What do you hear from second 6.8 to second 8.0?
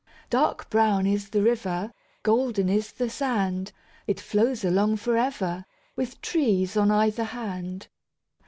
either hand.